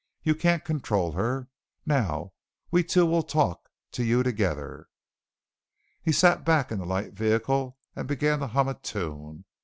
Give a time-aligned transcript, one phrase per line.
[0.23, 1.47] You can't control her.
[1.85, 2.33] Now
[2.71, 4.87] we two will talk to you together."
[6.01, 9.45] He sat back in the light vehicle and began to hum a tune.